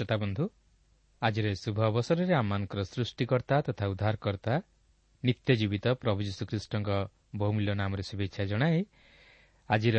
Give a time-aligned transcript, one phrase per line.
[0.00, 0.44] ପ୍ରିୟ ଶ୍ରୋତା ବନ୍ଧୁ
[1.22, 4.54] ଆଜିର ଏହି ଶୁଭ ଅବସରରେ ଆମମାନଙ୍କର ସୃଷ୍ଟିକର୍ତ୍ତା ତଥା ଉଦ୍ଧାରକର୍ତ୍ତା
[5.22, 6.88] ନିତ୍ୟ ଜୀବିତ ପ୍ରଭୁ ଯୀଶୁଖ୍ରୀଷ୍ଟଙ୍କ
[7.36, 8.78] ବହୁମୂଲ୍ୟ ନାମରେ ଶୁଭେଚ୍ଛା ଜଣାଏ
[9.70, 9.98] ଆଜିର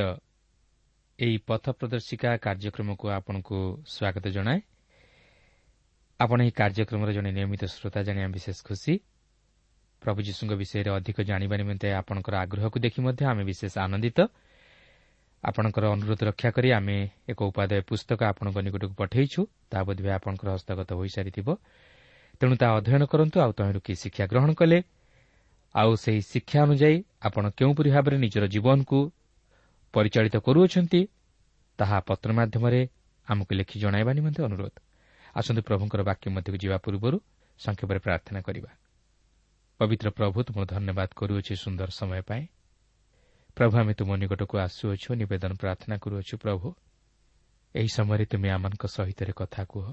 [1.20, 4.60] ଏହି ପଥ ପ୍ରଦର୍ଶିକା କାର୍ଯ୍ୟକ୍ରମକୁ ଆପଣଙ୍କୁ ସ୍ୱାଗତ ଜଣାଏ।
[6.20, 8.94] ଆପଣ ଏହି କାର୍ଯ୍ୟକ୍ରମର ଜଣେ ନିୟମିତ ଶ୍ରୋତା ଜାଣିବା ବିଶେଷ ଖୁସି।
[10.02, 14.20] ପ୍ରଭୁ ଯୀଶୁଙ୍କ ବିଷୟରେ ଅଧିକ ଜାଣିବା ନିମନ୍ତେ ଆପଣଙ୍କର ଆଗ୍ରହକୁ ଦେଖି ମଧ୍ୟ ଆମେ ବିଶେଷ ଆନନ୍ଦିତ।
[15.44, 16.98] ଆପଣଙ୍କର ଅନୁରୋଧ ରକ୍ଷା କରି ଆମେ
[17.30, 21.48] ଏକ ଉପାଦେୟ ପୁସ୍ତକ ଆପଣଙ୍କ ନିକଟକୁ ପଠାଇଛୁ ତାହା ବୋଧେ ଆପଣଙ୍କର ହସ୍ତଗତ ହୋଇସାରିଥିବ।
[22.40, 24.80] ତେଣୁ ତାହା ଅଧ୍ୟୟନ କରନ୍ତୁ ଆଉ ତହିଁରୁ କି ଶିକ୍ଷା ଗ୍ରହଣ କଲେ
[25.76, 29.00] ଆଉ ସେହି ଶିକ୍ଷା ଅନୁଯାୟୀ ଆପଣ କେଉଁପରି ଭାବରେ ନିଜର ଜୀବନକୁ
[29.94, 31.02] ପରିଚାଳିତ କରୁଅଛନ୍ତି
[31.80, 32.82] ତାହା ପତ୍ର ମାଧ୍ୟମରେ
[33.28, 34.76] ଆମକୁ ଲେଖି ଜଣାଇବା ନିମନ୍ତେ ଅନୁରୋଧ।
[35.36, 37.18] ଆସନ୍ତୁ ପ୍ରଭୁଙ୍କର ବାକ୍ୟ ମଧ୍ୟକୁ ଯିବା ପୂର୍ବରୁ
[37.60, 38.72] ସଂକ୍ଷେପରେ ପ୍ରାର୍ଥନା କରିବା।
[39.80, 42.44] ପବିତ୍ର ପ୍ରଭୁ ତୁମର ଧନ୍ୟବାଦ କରୁଅଛି ସୁନ୍ଦର ସମୟ ପାଇଁ।
[43.56, 46.68] ପ୍ରଭୁ ଆମେ ତୁମ ନିକଟକୁ ଆସୁଅଛୁ ନିବେଦନ ପ୍ରାର୍ଥନା କରୁଅଛୁ ପ୍ରଭୁ।
[47.76, 49.86] ଏହି ସମୟରେ ତୁମେ ଆମମାନଙ୍କ ସହିତ କଥା କୁହ।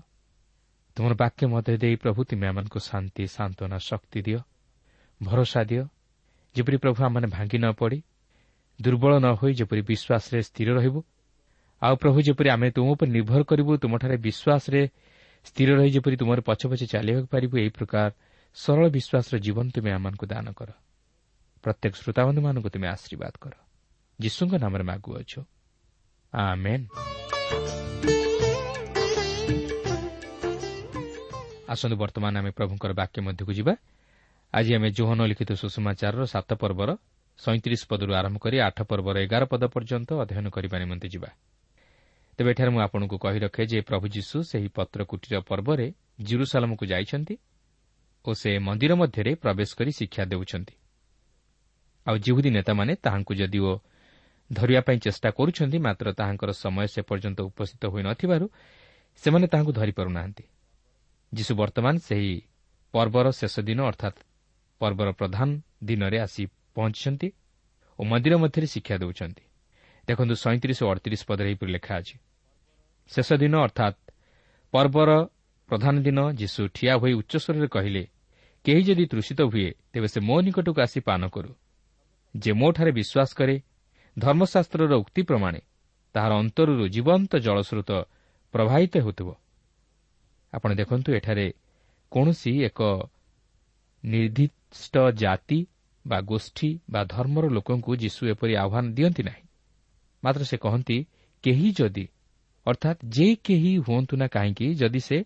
[0.96, 4.40] ତୁମର ବାକ୍ୟ ମଧ୍ୟ ଦେଇ ପ୍ରଭୁ ତୁମେ ଆମମାନଙ୍କୁ ଶାନ୍ତି ସାନ୍ତ୍ୱନା ଶକ୍ତି ଦିଅ
[5.20, 5.84] ଭରସା ଦିଅ।
[6.54, 7.98] ଯେପରି ପ୍ରଭୁ ଆମମାନେ ଭାଙ୍ଗି ନ ପଡ଼ି
[8.78, 11.00] ଦୁର୍ବଳ ନ ହୋଇ ଯେପରି ବିଶ୍ୱାସରେ ସ୍ଥିର ରହିବୁ
[11.82, 14.80] ଆଉ ପ୍ରଭୁ ଯେପରି ଆମେ ତୁମ ଉପରେ ନିର୍ଭର କରିବୁ ତୁମଠାରେ ବିଶ୍ୱାସରେ
[15.48, 18.08] ସ୍ଥିର ରହି ଯେପରି ତୁମର ପଛେ ପଛେ ଚାଲିବାକୁ ପାରିବୁ ଏହି ପ୍ରକାର
[18.56, 20.70] ସରଳ ବିଶ୍ୱାସର ଜୀବନ ତୁମେ ଆମମାନଙ୍କୁ ଦାନ କର।
[21.62, 23.52] ପ୍ରତ୍ୟେକ ଶ୍ରୋତାବନ୍ଧୁମାନଙ୍କୁ ତୁମେ ଆଶୀର୍ବାଦ କର।
[24.20, 25.40] ଯୀଶୁଙ୍କ ନାମରେ ମାଗୁଅଛୁ।
[31.68, 33.74] ଆସନ୍ତୁ ବର୍ତ୍ତମାନ ଆମେ ପ୍ରଭୁଙ୍କର ବାକ୍ୟ ମଧ୍ୟକୁ ଯିବା।
[34.54, 36.96] ଆଜି ଆମେ ଜୋହନ ଲିଖିତ ସୁଷମାଚାରର ସାତ ପର୍ବର
[37.38, 41.28] ସଇଁତିରିଶ ପଦରୁ ଆରମ୍ଭ କରି ଆଠ ପର୍ବର ଏଗାର ପଦ ପର୍ଯ୍ୟନ୍ତ ଅଧ୍ୟୟନ କରିବା ନିମନ୍ତେ ଯିବା।
[42.38, 47.34] ତେବେ ଏଠାରେ ମୁଁ ଆପଣଙ୍କୁ କହି ରଖେ ଯେ ପ୍ରଭୁ ଯୀଶୁ ସେହି ପତ୍ରକୁଟିର ପର୍ବରେ ଜିରୁସାଲମକୁ ଯାଇଛନ୍ତି
[48.24, 50.74] ଓ ସେ ମନ୍ଦିର ମଧ୍ୟରେ ପ୍ରବେଶ କରି ଶିକ୍ଷା ଦେଉଛନ୍ତି।
[52.08, 53.72] ଆଉ ଜିହୁଦୀ ନେତାମାନେ ତାହାଙ୍କୁ ଯଦିଓ
[54.50, 58.46] ଧରିବା ପାଇଁ ଚେଷ୍ଟା କରୁଛନ୍ତି ମାତ୍ର ତାହାଙ୍କର ସମୟ ସେ ପର୍ଯ୍ୟନ୍ତ ଉପସ୍ଥିତ ହୋଇନଥିବାରୁ
[59.22, 60.44] ସେମାନେ ତାହାଙ୍କୁ ଧରିପାରୁନାହାନ୍ତି
[61.32, 62.34] ଯୀଶୁ ବର୍ତ୍ତମାନ ସେହି
[62.94, 64.18] ପର୍ବର ଶେଷ ଦିନ ଅର୍ଥାତ୍
[64.80, 65.48] ପର୍ବର ପ୍ରଧାନ
[65.84, 66.42] ଦିନରେ ଆସି
[66.76, 67.28] ପହଞ୍ଚିଛନ୍ତି
[67.98, 69.44] ଓ ମନ୍ଦିର ମଧ୍ୟରେ ଶିକ୍ଷା ଦେଉଛନ୍ତି।
[70.08, 72.16] ଦେଖନ୍ତୁ ସଇଁତିରିଶ ଓ ଅଡ଼ତିରିଶ ପଦରେ ଏହିପରି ଲେଖା ଅଛି।
[73.10, 73.98] ଶେଷ ଦିନ ଅର୍ଥାତ୍
[74.72, 75.10] ପର୍ବର
[75.68, 78.02] ପ୍ରଧାନ ଦିନ ଯୀଶୁ ଠିଆ ହୋଇ ଉଚ୍ଚସ୍ୱରରେ କହିଲେ
[78.64, 81.50] କେହି ଯଦି ତୃଷିତ ହୁଏ ତେବେ ସେ ମୋ ନିକଟକୁ ଆସି ପାନ କରୁ।
[82.42, 83.56] ଯେ ମୋଠାରେ ବିଶ୍ୱାସ କରେ
[84.18, 85.60] ଧର୍ମଶାସ୍ତ୍ରର ଉକ୍ତି ପ୍ରମାଣେ
[86.14, 87.90] ତାହାର ଅନ୍ତରରୁ ଜୀବନ୍ତ ଜଳସ୍ରୋତ
[88.54, 89.28] ପ୍ରବାହିତ ହେଉଥିବ।
[90.52, 91.46] ଆପଣ ଦେଖନ୍ତୁ ଏଠାରେ
[92.12, 92.80] କୌଣସି ଏକ
[94.04, 95.66] ନିର୍ଦ୍ଦିଷ୍ଟ ଜାତି
[96.06, 99.44] ବା ଗୋଷ୍ଠୀ ବା ଧର୍ମର ଲୋକଙ୍କୁ ଯୀଶୁ ଏପରି ଆହ୍ୱାନ ଦିଅନ୍ତି ନାହିଁ।
[100.24, 100.98] ମାତ୍ର ସେ କହନ୍ତି
[101.44, 102.04] କେହି ଯଦି
[102.66, 105.18] ଅର୍ଥାତ୍ ଯେ କେହି ହୁଅନ୍ତୁ ନା କାହିଁକି ଯଦି ସେ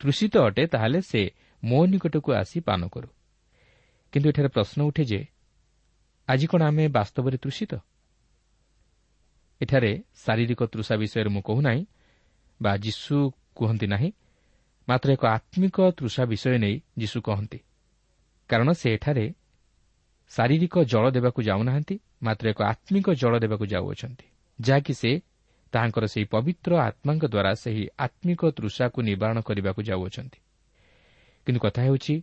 [0.00, 1.22] ତୃଷିତ ଅଟେ ତାହେଲେ ସେ
[1.64, 3.08] ମୋ ନିକଟକୁ ଆସି ପାନ କରୁ।
[4.12, 5.20] କିନ୍ତୁ ଏଠାରେ ପ୍ରଶ୍ନ ଉଠେ ଯେ
[6.30, 7.72] ଆଜି କ'ଣ ଆମେ ବାସ୍ତବରେ ତୃଷିତ?
[9.60, 9.92] ଏଠାରେ
[10.24, 11.82] ଶାରୀରିକ ତୃଷା ବିଷୟରେ ମୁଁ କହୁନାହିଁ
[12.60, 13.16] ବା ଯୀଶୁ
[13.56, 14.10] କୁହନ୍ତି ନାହିଁ
[14.88, 17.58] ମାତ୍ର ଏକ ଆତ୍ମିକ ତୃଷା ବିଷୟ ନେଇ ଯୀଶୁ କହନ୍ତି।
[18.50, 19.26] କାରଣ ସେ ଏଠାରେ
[20.30, 24.26] ଶାରୀରିକ ଜଳ ଦେବାକୁ ଯାଉନାହାନ୍ତି ମାତ୍ର ଏକ ଆତ୍ମିକ ଜଳ ଦେବାକୁ ଯାଉଅଛନ୍ତି
[24.58, 25.10] ଯାହାକି ସେ
[25.72, 30.38] ତାହାଙ୍କର ସେହି ପବିତ୍ର ଆତ୍ମାଙ୍କ ଦ୍ୱାରା ସେହି ଆତ୍ମିକ ତୃଷାକୁ ନିବାରଣ କରିବାକୁ ଯାଉଅଛନ୍ତି।
[31.46, 32.14] କିନ୍ତୁ କଥା ହେଉଛି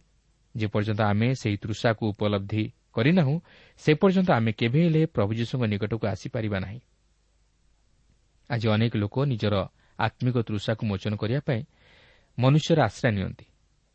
[0.55, 2.63] ଯେପର୍ଯ୍ୟନ୍ତ ଆମେ ସେହି ତୃଷାକୁ ଉପଲବ୍ଧି
[2.97, 3.35] କରିନାହୁଁ
[3.81, 6.79] ସେ ପର୍ଯ୍ୟନ୍ତ ଆମେ କେବେ ହେଲେ ପ୍ରଭୁ ଯୀଶୁଙ୍କ ନିକଟକୁ ଆସିପାରିବା ନାହିଁ।
[8.49, 9.55] ଆଜି ଅନେକ ଲୋକ ନିଜର
[9.99, 11.61] ଆତ୍ମିକ ତୃଷାକୁ ମୋଚନ କରିବା ପାଇଁ
[12.37, 13.45] ମନୁଷ୍ୟର ଆଶ୍ରୟ ନିଅନ୍ତି।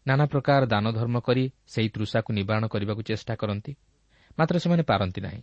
[0.07, 3.73] ନାନା ପ୍ରକାର ଦାନ ଧର୍ମ କରି ସେହି ତୃଷାକୁ ନିବାରଣ କରିବାକୁ ଚେଷ୍ଟା କରନ୍ତି
[4.39, 5.43] ମାତ୍ର ସେମାନେ ପାରନ୍ତି ନାହିଁ।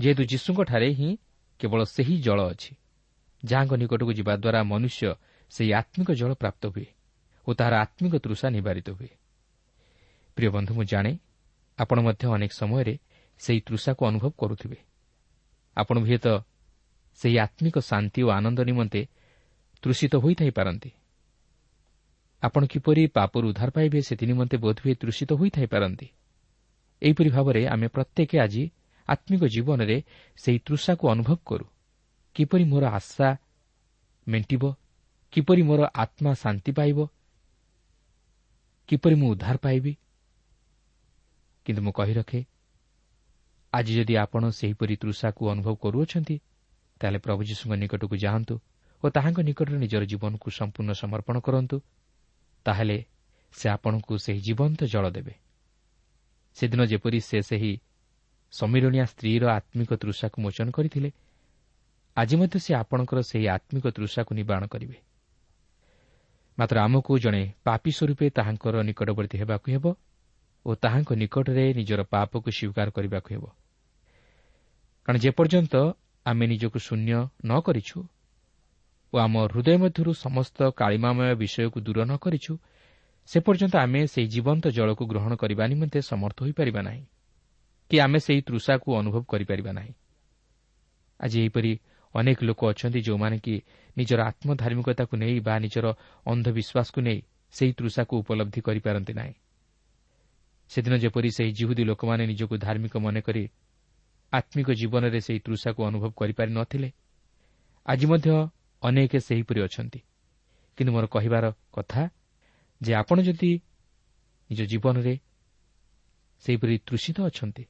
[0.00, 1.10] ଯେହେତୁ ଯୀଶୁଙ୍କଠାରେ ହିଁ
[1.60, 2.72] କେବଳ ସେହି ଜଳ ଅଛି
[3.42, 5.02] ଯାହାଙ୍କ ନିକଟକୁ ଯିବା ଦ୍ୱାରା ମନୁଷ୍ୟ
[5.52, 6.88] ସେହି ଆତ୍ମିକ ଜଳ ପ୍ରାପ୍ତ ହୁଏ
[7.46, 9.12] ଓ ତାହାର ଆତ୍ମିକ ତୃଷା ନିବାରିତ ହୁଏ।
[10.36, 11.12] ପ୍ରିୟ ବନ୍ଧୁ ମୁଁ ଜାଣେ
[11.78, 12.94] ଆପଣ ମଧ୍ୟ ଅନେକ ସମୟରେ
[13.38, 14.78] ସେହି ତୃଷାକୁ ଅନୁଭବ କରୁଥିବେ।
[15.76, 16.26] ଆପଣ ହୁଏତ
[17.14, 19.06] ସେହି ଆତ୍ମିକ ଶାନ୍ତି ଓ ଆନନ୍ଦ ନିମନ୍ତେ
[19.82, 20.90] ତୃଷିତ ହୋଇଥାଇପାରନ୍ତି।
[22.42, 26.06] ଆପଣ କିପରି ପାପରୁ ଉଦ୍ଧାର ପାଇବେ ସେଥି ନିମନ୍ତେ ବୋଧହୁଏ ତୃଷିତ ହୋଇଥାଇପାରନ୍ତି।
[27.02, 28.70] ଏହିପରି ଭାବରେ ଆମେ ପ୍ରତ୍ୟେକ ଆଜି
[29.08, 29.96] ଆତ୍ମିକ ଜୀବନରେ
[30.36, 31.66] ସେହି ତୃଷାକୁ ଅନୁଭବ କରୁ।
[32.34, 33.28] କିପରି ମୋର ଆଶା
[34.28, 34.64] ମେଣ୍ଟିବ
[35.32, 36.98] କିପରି ମୋର ଆତ୍ମା ଶାନ୍ତି ପାଇବ
[38.88, 39.92] କିପରି ମୁଁ ଉଦ୍ଧାର ପାଇବି
[41.66, 42.40] କିନ୍ତୁ ମୁଁ କହି ରଖେ
[43.72, 46.36] ଆଜି ଯଦି ଆପଣ ସେହିପରି ତୃଷାକୁ ଅନୁଭବ କରୁଅଛନ୍ତି
[47.00, 48.54] ତାହେଲେ ପ୍ରଭୁ ଯୀଶୁଙ୍କ ନିକଟକୁ ଯାଆନ୍ତୁ
[49.02, 51.76] ଓ ତାହାଙ୍କ ନିକଟରେ ନିଜର ଜୀବନକୁ ସମ୍ପୂର୍ଣ୍ଣ ସମର୍ପଣ କରନ୍ତୁ
[52.66, 52.98] ତାହେଲେ
[53.52, 55.34] ସେ ଆପଣଙ୍କୁ ସେହି ଜୀବନ୍ତ ଜଳ ଦେବେ।
[56.56, 57.72] ସେଦିନ ଯେପରି ସେ ସେହି
[58.52, 61.10] ସମୀରଣିଆ ସ୍ତ୍ରୀର ଆତ୍ମିକ ତୃଷାକୁ ମୋଚନ କରିଥିଲେ
[62.16, 64.96] ଆଜି ମଧ୍ୟ ସେ ଆପଣଙ୍କର ସେହି ଆତ୍ମିକ ତୃଷାକୁ ନିବାରଣ କରିବେ।
[66.58, 69.84] ମାତ୍ର ଆମକୁ ଜଣେ ପାପି ସ୍ୱରୂପେ ତାହାଙ୍କର ନିକଟବର୍ତ୍ତୀ ହେବାକୁ ହେବ
[70.66, 73.44] ଓ ତାହାଙ୍କ ନିକଟରେ ନିଜର ପାପକୁ ସ୍ୱୀକାର କରିବାକୁ ହେବ।
[75.04, 75.74] କାରଣ ଯେପର୍ଯ୍ୟନ୍ତ
[76.26, 77.12] ଆମେ ନିଜକୁ ଶୂନ୍ୟ
[77.44, 77.98] ନ କରିଛୁ
[79.12, 82.52] ଓ ଆମ ହୃଦୟ ମଧ୍ୟରୁ ସମସ୍ତ କାଳିମାମୟ ବିଷୟକୁ ଦୂର ନ କରିଛୁ
[83.28, 87.04] ସେ ପର୍ଯ୍ୟନ୍ତ ଆମେ ସେହି ଜୀବନ୍ତ ଜଳକୁ ଗ୍ରହଣ କରିବା ନିମନ୍ତେ ସମର୍ଥ ହୋଇପାରିବା ନାହିଁ
[87.90, 89.92] କି ଆମେ ସେହି ତୃଷାକୁ ଅନୁଭବ କରିପାରିବା ନାହିଁ।
[91.20, 91.72] ଆଜି ଏହିପରି
[92.14, 93.54] ଅନେକ ଲୋକ ଅଛନ୍ତି ଯେଉଁମାନେ କି
[93.96, 95.86] ନିଜର ଆତ୍ମଧାର୍ମିକତାକୁ ନେଇ ବା ନିଜର
[96.26, 97.20] ଅନ୍ଧବିଶ୍ୱାସକୁ ନେଇ
[97.52, 99.34] ସେହି ତୃଷାକୁ ଉପଲବ୍ଧି କରିପାରନ୍ତି ନାହିଁ।
[100.72, 103.44] ସେଦିନ ଯେପରି ସେହି ଜିହୁଦୀ ଲୋକମାନେ ନିଜକୁ ଧାର୍ମିକ ମନେକରି
[104.32, 106.88] ଆତ୍ମିକ ଜୀବନରେ ସେହି ତୃଷାକୁ ଅନୁଭବ କରିପାରି ନଥିଲେ
[107.86, 108.28] ଆଜି ମଧ୍ୟ
[108.82, 110.00] ଅନେକ ସେହିପରି ଅଛନ୍ତି।
[110.78, 112.02] କିନ୍ତୁ ମୋର କହିବାର କଥା
[112.80, 113.50] ଯେ ଆପଣ ଯଦି
[114.50, 115.14] ନିଜ ଜୀବନରେ
[116.44, 117.64] ସେହିପରି ତୃଷିତ ଅଛନ୍ତି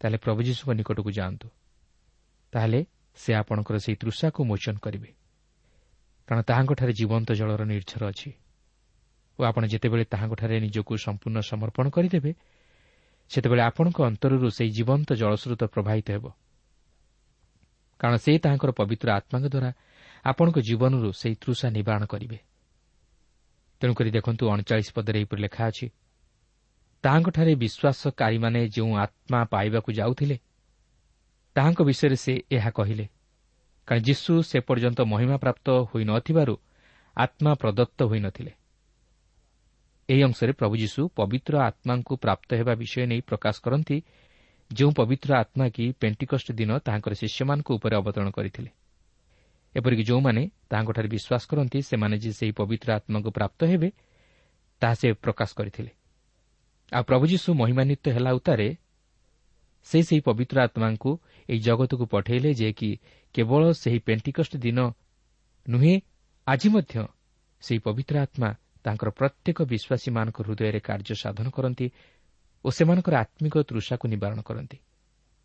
[0.00, 1.48] ତାହେଲେ ପ୍ରଭୁ ଯୀଶୁଙ୍କ ନିକଟକୁ ଯାଆନ୍ତୁ।
[2.52, 2.80] ତାହେଲେ
[3.16, 5.10] ସେ ଆପଣଙ୍କର ସେହି ତୃଷାକୁ ମୋଚନ କରିବେ।
[6.28, 8.30] କାରଣ ତାହାଙ୍କଠାରେ ଜୀବନ୍ତ ଜଳର ନିର୍ଝର ଅଛି।
[9.38, 12.30] ଓ ଆପଣ ଯେତେବେଳେ ତାହାଙ୍କଠାରେ ନିଜକୁ ସମ୍ପୂର୍ଣ୍ଣ ସମର୍ପଣ କରିଦେବେ
[13.30, 16.24] ସେତେବେଳେ ଆପଣଙ୍କ ଅନ୍ତରରୁ ସେହି ଜୀବନ୍ତ ଜଳସ୍ରୋତ ପ୍ରବାହିତ ହେବ।
[18.00, 19.70] କାରଣ ସେ ତାହାଙ୍କର ପବିତ୍ର ଆତ୍ମାଙ୍କ ଦ୍ୱାରା
[20.24, 22.38] ଆପଣଙ୍କ ଜୀବନରୁ ସେହି ତୃଷା ନିବାରଣ କରିବେ।
[23.80, 25.86] ତେଣୁକରି ଦେଖନ୍ତୁ ଅଣଚାଳିଶ ପଦରେ ଏହିପରି ଲେଖା ଅଛି
[27.04, 30.36] ତାହାଙ୍କଠାରେ ବିଶ୍ୱାସକାରୀମାନେ ଯେଉଁ ଆତ୍ମା ପାଇବାକୁ ଯାଉଥିଲେ
[31.56, 33.06] ତାହାଙ୍କ ବିଷୟରେ ସେ ଏହା କହିଲେ
[33.88, 36.54] କାରଣ ଯୀଶୁ ସେ ପର୍ଯ୍ୟନ୍ତ ମହିମାପ୍ରାପ୍ତ ହୋଇନଥିବାରୁ
[37.16, 38.52] ଆତ୍ମା ପ୍ରଦତ୍ତ ହୋଇନଥିଲେ
[40.08, 43.96] ଏହି ଅଂଶରେ ପ୍ରଭୁ ଯୀଶୁ ପବିତ୍ର ଆତ୍ମାଙ୍କୁ ପ୍ରାପ୍ତ ହେବା ବିଷୟ ନେଇ ପ୍ରକାଶ କରନ୍ତି
[44.70, 48.70] ଯେଉଁ ପବିତ୍ର ଆତ୍ମା କି ପେଣ୍ଟିକଷ୍ଟ ଦିନ ତାହାଙ୍କର ଶିଷ୍ୟମାନଙ୍କ ଉପରେ ଅବତରଣ କରିଥିଲେ।
[49.74, 53.88] ଏପରିକି ଯେଉଁମାନେ ତାହାଙ୍କଠାରେ ବିଶ୍ୱାସ କରନ୍ତି ସେମାନେ ଯେ ସେହି ପବିତ୍ର ଆତ୍ମାଙ୍କୁ ପ୍ରାପ୍ତ ହେବେ
[54.82, 55.90] ତାହା ସେ ପ୍ରକାଶ କରିଥିଲେ।
[56.92, 58.68] ଆଉ ପ୍ରଭୁ ଯୀଶୁ ମହିମାନ୍ୱିତ ହେଲା ଉତ୍ତାରେ
[59.86, 61.10] ସେ ସେହି ପବିତ୍ର ଆତ୍ମାଙ୍କୁ
[61.48, 62.90] ଏହି ଜଗତକୁ ପଠାଇଲେ ଯେ କି
[63.34, 64.78] କେବଳ ସେହି ପେଣ୍ଟିକଷ୍ଟ ଦିନ
[65.66, 65.94] ନୁହେଁ
[66.46, 66.94] ଆଜି ମଧ୍ୟ
[67.62, 68.50] ସେହି ପବିତ୍ର ଆତ୍ମା
[68.86, 71.86] ତାଙ୍କର ପ୍ରତ୍ୟେକ ବିଶ୍ୱାସୀମାନଙ୍କ ହୃଦୟରେ କାର୍ଯ୍ୟ ସାଧନ କରନ୍ତି
[72.64, 74.78] ଓ ସେମାନଙ୍କର ଆତ୍ମିକ ତୃଷାକୁ ନିବାରଣ କରନ୍ତି।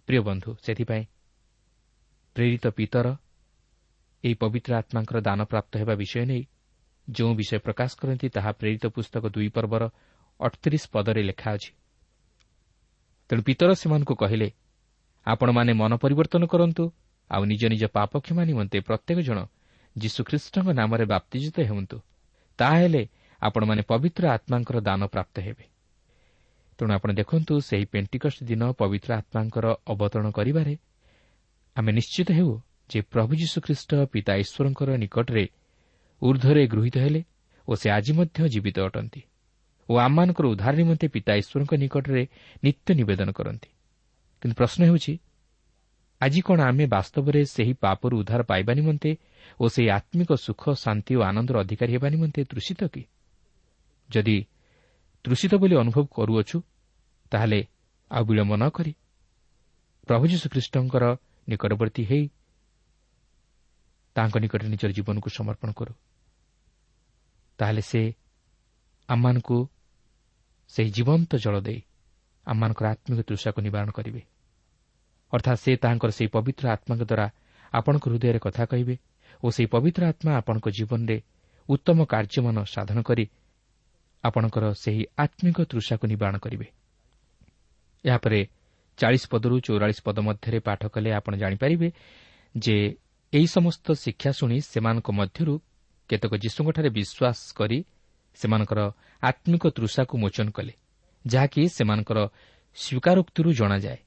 [0.08, 1.04] ପ୍ରିୟ ବନ୍ଧୁ ସେଥିପାଇଁ
[2.36, 3.08] ପ୍ରେରିତ ପିତର
[4.24, 6.44] ଏହି ପବିତ୍ର ଆତ୍ମାଙ୍କର ଦାନ ପ୍ରାପ୍ତ ହେବା ବିଷୟ ନେଇ
[7.08, 9.84] ଯେଉଁ ବିଷୟ ପ୍ରକାଶ କରନ୍ତି ତାହା ପ୍ରେରିତ ପୁସ୍ତକ ଦୁଇ ପର୍ବର
[10.40, 11.72] ଅଠତିରିଶ ପଦରେ ଲେଖା ଅଛି।
[13.30, 14.48] ତେଣୁ ପିତର ସେମାନଙ୍କୁ କହିଲେ
[15.28, 16.84] ଆପଣମାନେ ମନ ପରିବର୍ତ୍ତନ କରନ୍ତୁ
[17.32, 19.40] ଆଉ ନିଜ ନିଜ ପାପକ୍ଷମା ନିମନ୍ତେ ପ୍ରତ୍ୟେକ ଜଣ
[19.96, 21.98] ଯୀଶୁଖ୍ରୀଷ୍ଟଙ୍କ ନାମରେ ବାପ୍ତିଜିତ ହେଉନ୍ତୁ।
[22.60, 23.02] ତାହାହେଲେ
[23.42, 25.66] ଆପଣମାନେ ପବିତ୍ର ଆତ୍ମାଙ୍କର ଦାନ ପ୍ରାପ୍ତ ହେବେ।
[26.80, 30.74] ତେଣୁ ଆପଣ ଦେଖନ୍ତୁ ସେହି ପେଣ୍ଟିକଷ୍ଟ ଦିନ ପବିତ୍ର ଆତ୍ମାଙ୍କର ଅବତରଣ କରିବାରେ
[31.76, 32.52] ଆମେ ନିଶ୍ଚିତ ହେଉ
[32.90, 35.46] ଯେ ପ୍ରଭୁ ଯୀଶୁଖ୍ରୀଷ୍ଟ ପିତା ଈଶ୍ୱରଙ୍କର ନିକଟରେ
[36.22, 37.22] ଉର୍ଦ୍ଧ୍ୱରେ ଗୃହୀତ ହେଲେ
[37.68, 39.22] ଓ ସେ ଆଜି ମଧ୍ୟ ଜୀବିତ ଅଟନ୍ତି
[39.90, 42.24] ଓ ଆମମାନଙ୍କର ଉଦ୍ଧାର ନିମନ୍ତେ ପିତା ଈଶ୍ୱରଙ୍କ ନିକଟରେ
[42.64, 43.70] ନିତ୍ୟ ନିବେଦନ କରନ୍ତି।
[44.42, 45.14] କିନ୍ତୁ ପ୍ରଶ୍ନ ହେଉଛି
[46.22, 49.12] ଆଜି କ'ଣ ଆମେ ବାସ୍ତବରେ ସେହି ପାପରୁ ଉଦ୍ଧାର ପାଇବା ନିମନ୍ତେ
[49.60, 53.02] ଓ ସେହି ଆତ୍ମିକ ସୁଖ ଶାନ୍ତି ଓ ଆନନ୍ଦର ଅଧିକାରୀ ହେବା ନିମନ୍ତେ ତୃଷିତ କି?
[54.12, 54.38] ଯଦି
[55.26, 56.58] ତୃଷିତ ବୋଲି ଅନୁଭବ କରୁଅଛୁ
[57.32, 57.60] ତାହେଲେ
[58.12, 58.92] ଆଉ ବିଳମ୍ବ ନ କରି
[60.08, 61.04] ପ୍ରଭୁ ଯୀଶୁଖ୍ରୀଷ୍ଟଙ୍କର
[61.48, 62.26] ନିକଟବର୍ତ୍ତୀ ହେଇ
[64.16, 65.94] ତାଙ୍କ ନିକଟରେ ନିଜର ଜୀବନକୁ ସମର୍ପଣ କରୁ।
[67.60, 68.02] ତାହେଲେ ସେ
[69.10, 69.58] ଆମମାନଙ୍କୁ
[70.70, 71.80] ସେହି ଜୀବନ୍ତ ଜଳ ଦେଇ
[72.48, 74.22] ଆମମାନଙ୍କର ଆତ୍ମିକ ତୃଷାକୁ ନିବାରଣ କରିବେ।
[75.34, 77.26] ଅର୍ଥାତ୍ ସେ ତାହାଙ୍କର ସେହି ପବିତ୍ର ଆତ୍ମାଙ୍କ ଦ୍ୱାରା
[77.74, 78.96] ଆପଣଙ୍କ ହୃଦୟରେ କଥା କହିବେ
[79.44, 81.18] ଓ ସେହି ପବିତ୍ର ଆତ୍ମା ଆପଣଙ୍କ ଜୀବନରେ
[81.70, 83.24] ଉତ୍ତମ କାର୍ଯ୍ୟମାନ ସାଧନ କରି
[84.24, 86.68] ଆପଣଙ୍କର ସେହି ଆତ୍ମିକ ତୃଷାକୁ ନିବାରଣ କରିବେ।
[88.06, 88.40] ଏହାପରେ
[88.98, 91.88] ଚାଳିଶ ପଦରୁ ଚଉରାଳିଶ ପଦ ମଧ୍ୟରେ ପାଠ କଲେ ଆପଣ ଜାଣିପାରିବେ
[92.56, 92.76] ଯେ
[93.34, 95.54] ଏହି ସମସ୍ତ ଶିକ୍ଷା ଶୁଣି ସେମାନଙ୍କ ମଧ୍ୟରୁ
[96.10, 97.78] କେତେକ ଯୀଶୁଙ୍କଠାରେ ବିଶ୍ୱାସ କରି
[98.36, 98.80] ସେମାନଙ୍କର
[99.24, 100.74] ଆତ୍ମିକ ତୃଷାକୁ ମୋଚନ କଲେ
[101.26, 102.20] ଯାହାକି ସେମାନଙ୍କର
[102.78, 104.00] ସ୍ୱୀକାରୋକ୍ତିରୁ ଜଣାଯାଏ।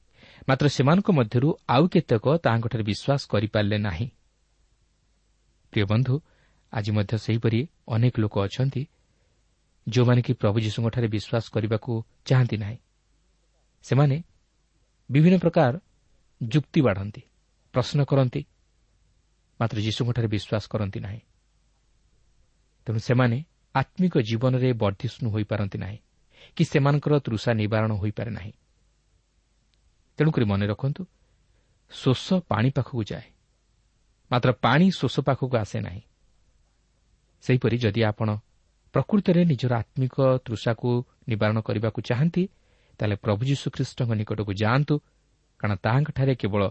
[0.48, 4.06] ମାତ୍ର ସେମାନଙ୍କ ମଧ୍ୟରୁ ଆଉ କେତେକ ତାହାଙ୍କଠାରେ ବିଶ୍ୱାସ କରିପାରିଲେ ନାହିଁ।
[5.72, 6.14] ପ୍ରିୟ ବନ୍ଧୁ
[6.72, 8.82] ଆଜି ମଧ୍ୟ ସେହିପରି ଅନେକ ଲୋକ ଅଛନ୍ତି
[9.86, 11.92] ଯେଉଁମାନେ କି ପ୍ରଭୁ ଯୀଶୁଙ୍କଠାରେ ବିଶ୍ୱାସ କରିବାକୁ
[12.24, 12.78] ଚାହାନ୍ତି ନାହିଁ
[13.84, 14.16] ସେମାନେ
[15.10, 15.72] ବିଭିନ୍ନ ପ୍ରକାର
[16.40, 17.22] ଯୁକ୍ତି ବାଢ଼ନ୍ତି
[17.74, 18.42] ପ୍ରଶ୍ନ କରନ୍ତି
[19.60, 21.20] ମାତ୍ର ଯୀଶୁଙ୍କଠାରେ ବିଶ୍ୱାସ କରନ୍ତି ନାହିଁ।
[22.86, 23.38] ତେଣୁ ସେମାନେ
[23.74, 25.98] ଆତ୍ମିକ ଜୀବନରେ ବର୍ଦ୍ଧିଷ୍ଣୁ ହୋଇପାରନ୍ତି ନାହିଁ
[26.56, 28.52] କି ସେମାନଙ୍କର ତୃଷା ନିବାରଣ ହୋଇପାରେ ନାହିଁ।
[30.18, 31.02] ତେଣୁକରି ମନେ ରଖନ୍ତୁ
[31.90, 33.26] ଶୋଷ ପାଣି ପାଖକୁ ଯାଏ
[34.30, 36.02] ମାତ୍ର ପାଣି ଶୋଷ ପାଖକୁ ଆସେ ନାହିଁ।
[37.44, 38.28] ସେହିପରି ଯଦି ଆପଣ
[38.94, 40.90] ପ୍ରକୃତରେ ନିଜର ଆତ୍ମିକ ତୃଷାକୁ
[41.28, 42.42] ନିବାରଣ କରିବାକୁ ଚାହାନ୍ତି
[43.00, 44.94] ତାହେଲେ ପ୍ରଭୁ ଯୀଶୁଖ୍ରୀଷ୍ଟଙ୍କ ନିକଟକୁ ଯାଆନ୍ତୁ
[45.60, 46.62] କାରଣ ତାହାଙ୍କଠାରେ କେବଳ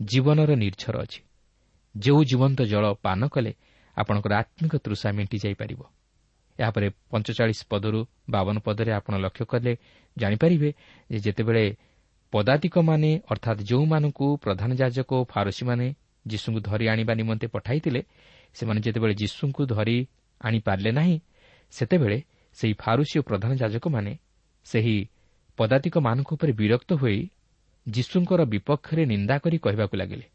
[0.00, 1.20] ଜୀବନର ନିର୍ଝର ଅଛି।
[1.94, 3.52] ଯେଉଁ ଜୀବନ୍ତ ଜଳ ପାନ କଲେ
[3.96, 5.80] ଆପଣଙ୍କର ଆତ୍ମିକ ତୃଷା ମେଣ୍ଟି ଯାଇପାରିବ।
[6.58, 9.72] ଏହାପରେ ପଞ୍ଚଚାଳିଶ ପଦରୁ ବାବନ ପଦରେ ଆପଣ ଲକ୍ଷ୍ୟ କଲେ
[10.16, 10.70] ଜାଣିପାରିବେ
[11.10, 11.64] ଯେ ଯେତେବେଳେ
[12.32, 15.86] ପଦାତିକମାନେ ଅର୍ଥାତ୍ ଯେଉଁମାନଙ୍କୁ ପ୍ରଧାନ ଯାଜକ ଓ ଫାରସୀମାନେ
[16.26, 18.00] ଯୀଶୁଙ୍କୁ ଧରି ଆଣିବା ନିମନ୍ତେ ପଠାଇଥିଲେ
[18.56, 19.96] ସେମାନେ ଯେତେବେଳେ ଯୀଶୁଙ୍କୁ ଧରି
[20.40, 21.16] ଆଣିପାରିଲେ ନାହିଁ
[21.70, 22.18] ସେତେବେଳେ
[22.52, 24.18] ସେହି ଫାରୁସି ଓ ପ୍ରଧାନ ଯାଜକମାନେ
[24.64, 24.96] ସେହି
[25.56, 27.30] ପଦାତିକମାନଙ୍କ ଉପରେ ବିରକ୍ତ ହୋଇ
[27.88, 30.26] ଯୀଶୁଙ୍କର ବିପକ୍ଷରେ ନିନ୍ଦା କରି କହିବାକୁ ଲାଗିଲେ।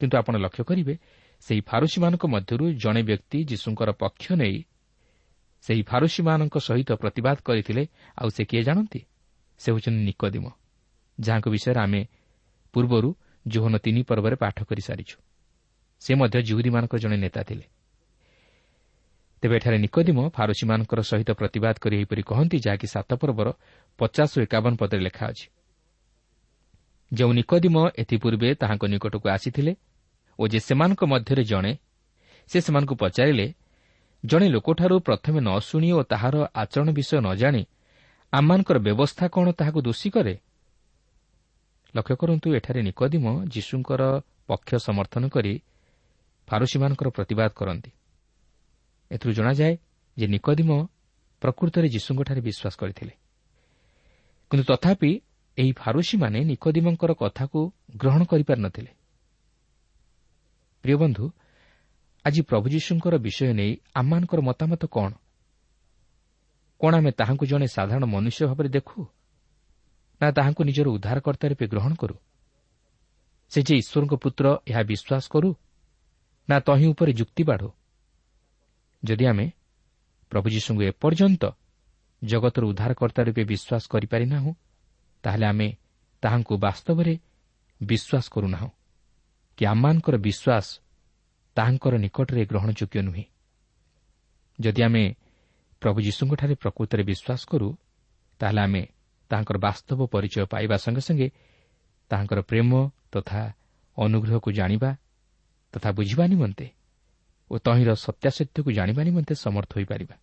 [0.00, 0.94] କିନ୍ତୁ ଆପଣ ଲକ୍ଷ୍ୟ କରିବେ
[1.40, 4.64] ସେହି ଫାରୁସୀମାନଙ୍କ ମଧ୍ୟରୁ ଜଣେ ବ୍ୟକ୍ତି ଯୀଶୁଙ୍କର ପକ୍ଷ ନେଇ
[5.62, 7.82] ସେହି ଫାରୁସୀମାନଙ୍କ ସହିତ ପ୍ରତିବାଦ କରିଥିଲେ
[8.18, 9.00] ଆଉ ସେ କିଏ ଜାଣନ୍ତି?
[9.58, 10.46] ସେ ହେଉଛନ୍ତି ନିକଦିମ
[11.20, 12.00] ଯାହାଙ୍କ ବିଷୟରେ ଆମେ
[12.72, 13.08] ପୂର୍ବରୁ
[13.46, 15.16] ଜୋହନ ତିନି ପର୍ବରେ ପାଠ କରିସାରିଛୁ।
[16.00, 17.66] ସେ ମଧ୍ୟ ଜୁହୁଦୀମାନଙ୍କର ଜଣେ ନେତା ଥିଲେ।
[19.44, 23.48] ତେବେ ଏଠାରେ ନିକଦିମ ଫାରୁସୀମାନଙ୍କର ସହିତ ପ୍ରତିବାଦ କରି ଏହିପରି କହନ୍ତି ଯାହାକି ସାତ ପର୍ବର
[23.98, 25.46] ପଚାଶ ଓ ଏକାବନ ପଦରେ ଲେଖା ଅଛି।
[27.12, 29.72] ଯେଉଁ ନିକଦିମ ଏଥିପୂର୍ବେ ତାହାଙ୍କ ନିକଟକୁ ଆସିଥିଲେ
[30.38, 31.72] ଓ ଯେ ସେମାନଙ୍କ ମଧ୍ୟରେ ଜଣେ
[32.50, 33.46] ସେ ସେମାନଙ୍କୁ ପଚାରିଲେ
[34.24, 37.62] ଜଣେ ଲୋକଠାରୁ ପ୍ରଥମେ ନ ଶୁଣି ଓ ତାହାର ଆଚରଣ ବିଷୟ ନ ଜାଣି
[38.32, 40.34] ଆମମାନଙ୍କର ବ୍ୟବସ୍ଥା କ'ଣ ତାହାକୁ ଦୋଷୀ କରେ?
[41.94, 44.02] ଲକ୍ଷ୍ୟ କରନ୍ତୁ ଏଠାରେ ନିକଦିମ ଯୀଶୁଙ୍କର
[44.48, 45.52] ପକ୍ଷ ସମର୍ଥନ କରି
[46.48, 47.90] ଫାରୁସୀମାନଙ୍କର ପ୍ରତିବାଦ କରନ୍ତି।
[49.10, 49.76] ଏଥିରୁ ଜଣାଯାଏ
[50.18, 50.86] ଯେ ନିକଦିମ
[51.40, 53.10] ପ୍ରକୃତରେ ଯୀଶୁଙ୍କଠାରେ ବିଶ୍ୱାସ କରିଥିଲେ।
[54.50, 55.20] କିନ୍ତୁ ତଥାପି
[55.58, 58.90] ଏହି ଫାରୁସୀମାନେ ନିକଦିମଙ୍କର କଥାକୁ ଗ୍ରହଣ କରିପାରିନଥିଲେ।
[60.82, 61.30] ପ୍ରିୟ ବନ୍ଧୁ
[62.24, 65.12] ଆଜି ପ୍ରଭୁ ଯୀଶୁଙ୍କର ବିଷୟ ନେଇ ଆମମାନଙ୍କର ମତାମତ କ'ଣ?
[66.80, 69.06] କ'ଣ ଆମେ ତାହାଙ୍କୁ ଜଣେ ସାଧାରଣ ମନୁଷ୍ୟ ଭାବରେ ଦେଖୁ?
[70.22, 72.14] ନା ତାହାଙ୍କୁ ନିଜର ଉଦ୍ଧାରକର୍ତ୍ତା ରୂପେ ଗ୍ରହଣ କରୁ?
[73.50, 75.54] ସେ ଯେ ଈଶ୍ୱରଙ୍କ ପୁତ୍ର ଏହା ବିଶ୍ୱାସ କରୁ?
[76.50, 77.70] ନା ତହିଁ ଉପରେ ଯୁକ୍ତି ବାଢ଼ୁ?
[79.04, 79.46] ଯଦି ଆମେ
[80.32, 81.42] ପ୍ରଭୁ ଯୀଶୁଙ୍କୁ ଏପର୍ଯ୍ୟନ୍ତ
[82.22, 84.52] ଜଗତର ଉଦ୍ଧାରକର୍ତ୍ତା ରୂପେ ବିଶ୍ୱାସ କରିପାରିନାହୁଁ
[85.24, 85.68] ତାହେଲେ ଆମେ
[86.22, 87.14] ତାହାଙ୍କୁ ବାସ୍ତବରେ
[87.80, 88.70] ବିଶ୍ୱାସ କରୁନାହୁଁ
[89.58, 90.66] କି ଆମମାନଙ୍କର ବିଶ୍ୱାସ
[91.56, 93.24] ତାହାଙ୍କର ନିକଟରେ ଗ୍ରହଣଯୋଗ୍ୟ ନୁହେଁ।
[94.58, 95.04] ଯଦି ଆମେ
[95.82, 97.68] ପ୍ରଭୁ ଯୀଶୁଙ୍କଠାରେ ପ୍ରକୃତରେ ବିଶ୍ୱାସ କରୁ
[98.40, 98.82] ତାହେଲେ ଆମେ
[99.30, 101.28] ତାହାଙ୍କର ବାସ୍ତବ ପରିଚୟ ପାଇବା ସଙ୍ଗେ ସଙ୍ଗେ
[102.10, 102.70] ତାହାଙ୍କର ପ୍ରେମ
[103.12, 103.42] ତଥା
[103.96, 104.90] ଅନୁଗ୍ରହକୁ ଜାଣିବା
[105.72, 106.66] ତଥା ବୁଝିବା ନିମନ୍ତେ
[107.50, 110.16] ଓ ତହିଁର ସତ୍ୟାସତ୍ୟକୁ ଜାଣିବା ନିମନ୍ତେ ସମର୍ଥ ହୋଇପାରିବା।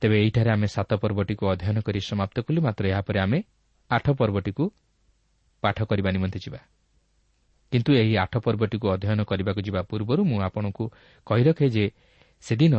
[0.00, 3.38] ତେବେ ଏହିଠାରେ ଆମେ ସାତ ପର୍ବଟିକୁ ଅଧ୍ୟୟନ କରି ସମାପ୍ତ କଲୁ ମାତ୍ର ଏହାପରେ ଆମେ
[3.90, 4.64] ଆଠ ପର୍ବଟିକୁ
[5.62, 6.60] ପାଠ କରିବା ନିମନ୍ତେ ଯିବା।
[7.72, 10.84] କିନ୍ତୁ ଏହି ଆଠ ପର୍ବଟିକୁ ଅଧ୍ୟୟନ କରିବାକୁ ଯିବା ପୂର୍ବରୁ ମୁଁ ଆପଣଙ୍କୁ
[11.26, 11.84] କହି ରଖେ ଯେ
[12.40, 12.74] ସେଦିନ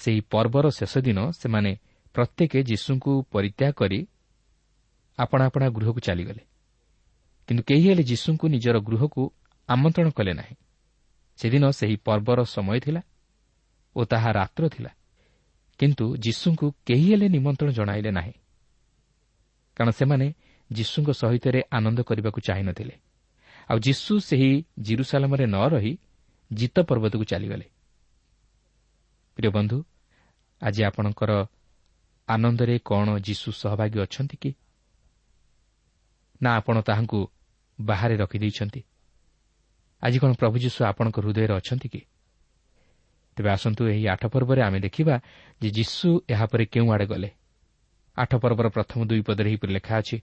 [0.00, 1.70] ସେହି ପର୍ବର ଶେଷ ଦିନ ସେମାନେ
[2.14, 4.06] ପ୍ରତ୍ୟେକ ଯୀଶୁଙ୍କୁ ପରିତ୍ୟାଗ କରି
[5.18, 6.42] ଆପଣା ଆପଣା ଗୃହକୁ ଚାଲିଗଲେ।
[7.48, 9.22] କିନ୍ତୁ କେହି ହେଲେ ଯୀଶୁଙ୍କୁ ନିଜର ଗୃହକୁ
[9.68, 10.54] ଆମନ୍ତ୍ରଣ କଲେ ନାହିଁ।
[11.36, 13.02] ସେଦିନ ସେହି ପର୍ବର ସମୟ ଥିଲା
[13.96, 14.90] ଓ ତାହା ରାତ୍ର ଥିଲା।
[15.78, 18.32] କିନ୍ତୁ ଯୀଶୁଙ୍କୁ କେହି ହେଲେ ନିମନ୍ତ୍ରଣ ଜଣାଇଲେ ନାହିଁ।
[19.76, 20.34] କାରଣ ସେମାନେ
[20.72, 22.94] ଯୀଶୁଙ୍କ ସହିତ ଆନନ୍ଦ କରିବାକୁ ଚାହିଁନଥିଲେ।
[23.68, 25.98] ଆଉ ଯୀଶୁ ସେହି ଜିରୁସାଲାମରେ ନ ରହି
[26.52, 27.64] ଜିତ ପର୍ବତକୁ ଚାଲିଗଲେ।
[29.36, 29.84] ପ୍ରିୟ ବନ୍ଧୁ
[30.62, 31.46] ଆଜି ଆପଣଙ୍କର
[32.28, 34.54] ଆନନ୍ଦରେ କ'ଣ ଯୀଶୁ ସହଭାଗୀ ଅଛନ୍ତି କି?
[36.42, 37.26] ନା ଆପଣ ତାହାଙ୍କୁ
[37.80, 38.84] ବାହାରେ ରଖିଦେଇଛନ୍ତି
[40.04, 42.00] ଆଜି କ'ଣ ପ୍ରଭୁ ଯୀଶୁ ଆପଣଙ୍କ ହୃଦୟରେ ଅଛନ୍ତି କି?
[43.36, 45.14] ତେବେ ଆସନ୍ତୁ ଏହି ଆଠ ପର୍ବରେ ଆମେ ଦେଖିବା
[45.60, 47.30] ଯେ ଯୀଶୁ ଏହାପରେ କେଉଁ ଆଡ଼େ ଗଲେ।
[48.16, 50.16] ଆଠ ପର୍ବର ପ୍ରଥମ ଦୁଇ ପଦରେ ଏହିପରି ଲେଖା ଅଛି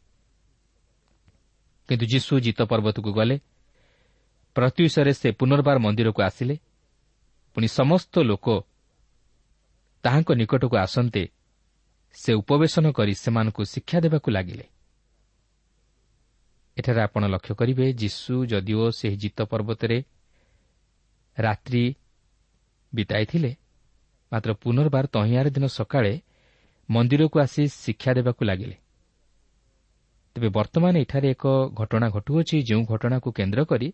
[1.89, 3.35] କିନ୍ତୁ ଯୀଶୁ ଜିତ ପର୍ବତକୁ ଗଲେ
[4.55, 6.55] ପ୍ରତ୍ୟୁଷରେ ସେ ପୁନର୍ବାର ମନ୍ଦିରକୁ ଆସିଲେ
[7.55, 8.47] ପୁଣି ସମସ୍ତ ଲୋକ
[10.03, 11.23] ତାହାଙ୍କ ନିକଟକୁ ଆସନ୍ତେ
[12.15, 14.65] ସେ ଉପବେଶନ କରି ସେମାନଙ୍କୁ ଶିକ୍ଷା ଦେବାକୁ ଲାଗିଲେ।
[16.77, 19.97] ଏଠାରେ ଆପଣ ଲକ୍ଷ୍ୟ କରିବେ ଯୀଶୁ ଯଦିଓ ସେହି ଜିତ ପର୍ବତରେ
[21.37, 21.85] ରାତ୍ରି
[22.93, 23.51] ବିତାଇଥିଲେ
[24.31, 26.13] ମାତ୍ର ପୁନର୍ବାର ତହିଁଆର ଦିନ ସକାଳେ
[26.89, 28.75] ମନ୍ଦିରକୁ ଆସି ଶିକ୍ଷା ଦେବାକୁ ଲାଗିଲେ।
[30.35, 33.87] ତେବେ ବର୍ତ୍ତମାନ ଏଠାରେ ଏକ ଘଟଣା ଘଟୁଅଛି ଯେଉଁ ଘଟଣାକୁ କେନ୍ଦ୍ର କରି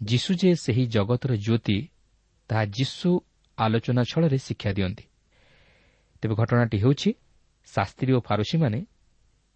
[0.00, 1.78] ଯୀଶୁ ଯେ ସେହି ଜଗତର ଜ୍ୟୋତି
[2.50, 3.10] ତାହା ଯୀଶୁ
[3.58, 5.04] ଆଲୋଚନା ଛଳରେ ଶିକ୍ଷା ଦିଅନ୍ତି।
[6.22, 7.10] ତେବେ ଘଟଣାଟି ହେଉଛି
[7.68, 8.78] ଶାସ୍ତ୍ରୀ ଓ ଫାରୁସୀମାନେ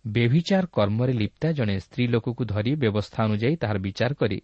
[0.04, 4.38] ବେଭିଚାର କର୍ମରେ ଲିପ୍ତା ଜଣେ ସ୍ତ୍ରୀ ଲୋକକୁ ଧରି ବ୍ୟବସ୍ଥା ଅନୁଯାୟୀ ତାହାର ବିଚାର କରି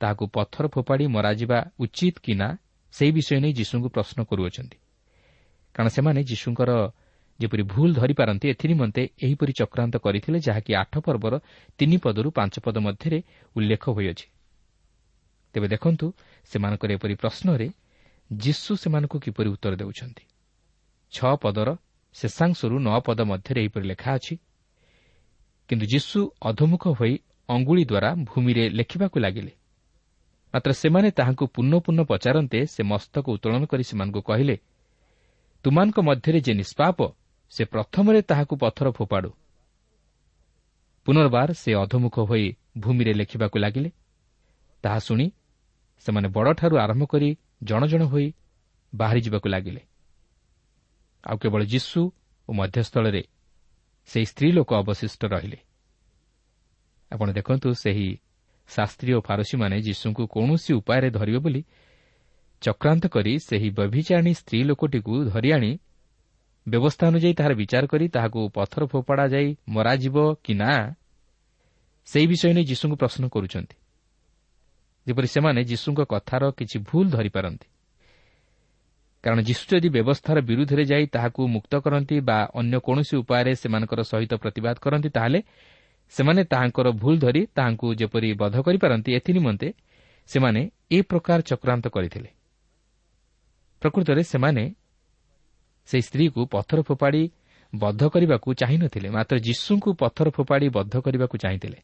[0.00, 2.48] ତାହାକୁ ପଥର ଫୋପାଡ଼ି ମରାଯିବା ଉଚିତ କି ନା
[2.92, 4.78] ସେହି ବିଷୟ ନେଇ ଯୀଶୁଙ୍କୁ ପ୍ରଶ୍ନ କରୁଅଛନ୍ତି।
[5.74, 6.70] କାରଣ ସେମାନେ ଯୀଶୁଙ୍କର
[7.40, 11.34] ଯେପରି ଭୁଲ ଧରିପାରନ୍ତି ଏଥିନିମନ୍ତେ ଏହିପରି ଚକ୍ରାନ୍ତ କରିଥିଲେ ଯାହାକି ଆଠ ପର୍ବର
[11.78, 13.18] ତିନି ପଦରୁ ପାଞ୍ଚ ପଦ ମଧ୍ୟରେ
[13.56, 14.26] ଉଲ୍ଲେଖ ହୋଇଅଛି।
[15.54, 16.06] ତେବେ ଦେଖନ୍ତୁ
[16.50, 17.68] ସେମାନଙ୍କର ଏପରି ପ୍ରଶ୍ନରେ
[18.32, 20.24] ଯୀଶୁ ସେମାନଙ୍କୁ କିପରି ଉତ୍ତର ଦେଉଛନ୍ତି।
[21.12, 21.68] ଛଅ ପଦର
[22.14, 24.34] ଶେଷାଂଶରୁ ନଅ ପଦ ମଧ୍ୟରେ ଏହିପରି ଲେଖା ଅଛି
[25.72, 27.14] କିନ୍ତୁ ଯୀଶୁ ଅଧମୁଖ ହୋଇ
[27.48, 29.52] ଅଙ୍ଗୁଳି ଦ୍ୱାରା ଭୂମିରେ ଲେଖିବାକୁ ଲାଗିଲେ।
[30.54, 34.56] ମାତ୍ର ସେମାନେ ତାହାଙ୍କୁ ପୁନଃ ପଚାରନ୍ତେ ସେ ମସ୍ତକ ଉତ୍ତୋଳନ କରି ସେମାନଙ୍କୁ କହିଲେ
[35.64, 36.98] ତୁମାନଙ୍କ ମଧ୍ୟରେ ଯେ ନିଷ୍ପାପ
[37.50, 39.30] ସେ ପ୍ରଥମରେ ତାହାକୁ ପଥର ଫୋପାଡ଼ୁ।
[41.06, 42.46] ପୁନର୍ବାର ସେ ଅଧମୁଖ ହୋଇ
[42.78, 43.90] ଭୂମିରେ ଲେଖିବାକୁ ଲାଗିଲେ।
[44.84, 45.26] ତାହା ଶୁଣି
[46.00, 47.28] ସେମାନେ ବଡ଼ଠାରୁ ଆରମ୍ଭ କରି
[47.62, 48.34] ଜଣ ଜଣ ହୋଇ
[48.94, 49.82] ବାହାରିଯିବାକୁ ଲାଗିଲେ।
[51.24, 52.00] ଆଉ କେବଳ ଯୀଶୁ
[52.48, 53.22] ଓ ମଧ୍ୟସ୍ଥଳରେ
[54.06, 55.58] ସେହି ସ୍ତ୍ରୀ ଲୋକ ଅବଶିଷ୍ଟ ରହିଲେ।
[57.12, 58.08] ଆପଣ ଦେଖନ୍ତୁ ସେହି
[58.68, 61.62] ଶାସ୍ତ୍ରୀ ଓ ଫାରସୀମାନେ ଯୀଶୁଙ୍କୁ କୌଣସି ଉପାୟରେ ଧରିବେ ବୋଲି
[62.62, 65.72] ଚକ୍ରାନ୍ତ କରି ସେହି ବ୍ୟଭିଚାରିଣୀ ସ୍ତ୍ରୀ ଲୋକଟିକୁ ଧରି ଆଣି
[66.68, 70.72] ବ୍ୟବସ୍ଥା ଅନୁଯାୟୀ ତାହାର ବିଚାର କରି ତାହାକୁ ପଥର ଫୋପାଡ଼ା ଯାଇ ମରାଯିବ କି ନା
[72.06, 73.76] ସେହି ବିଷୟ ନେଇ ଯୀଶୁଙ୍କୁ ପ୍ରଶ୍ନ କରୁଛନ୍ତି।
[75.06, 77.66] ଯେପରି ସେମାନେ ଯୀଶୁଙ୍କ କଥାର କିଛି ଭୁଲ ଧରିପାରନ୍ତି।
[79.24, 84.32] କାରଣ ଯୀଶୁ ଯଦି ବ୍ୟବସ୍ଥାର ବିରୁଦ୍ଧରେ ଯାଇ ତାହାକୁ ମୁକ୍ତ କରନ୍ତି ବା ଅନ୍ୟ କୌଣସି ଉପାୟରେ ସେମାନଙ୍କର ସହିତ
[84.42, 85.40] ପ୍ରତିବାଦ କରନ୍ତି ତାହେଲେ
[86.12, 89.68] ସେମାନେ ତାହାଙ୍କର ଭୁଲ ଧରି ତାହାଙ୍କୁ ଯେପରି ବଧ କରିପାରନ୍ତି ଏଥିନିମନ୍ତେ
[90.30, 92.30] ସେମାନେ ଏ ପ୍ରକାର ଚକ୍ରାନ୍ତ କରିଥିଲେ।
[93.82, 94.64] ପ୍ରକୃତରେ ସେମାନେ
[95.88, 97.22] ସେହି ସ୍ତ୍ରୀକୁ ପଥର ଫୋପାଡ଼ି
[97.72, 101.78] ବଦ୍ଧ କରିବାକୁ ଚାହିଁନଥିଲେ ମାତ୍ର ଯୀଶୁଙ୍କୁ ପଥର ଫୋପାଡ଼ି ବଦ୍ଧ କରିବାକୁ ଚାହିଁଥିଲେ।